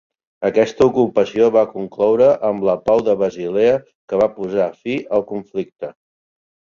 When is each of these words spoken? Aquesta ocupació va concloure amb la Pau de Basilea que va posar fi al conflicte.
Aquesta 0.47 0.85
ocupació 0.91 1.49
va 1.55 1.63
concloure 1.73 2.29
amb 2.49 2.65
la 2.69 2.75
Pau 2.89 3.03
de 3.09 3.15
Basilea 3.21 3.77
que 3.85 4.23
va 4.23 4.31
posar 4.39 4.71
fi 4.85 4.97
al 5.19 5.27
conflicte. 5.35 5.93